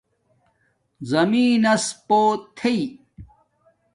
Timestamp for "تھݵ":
2.57-2.79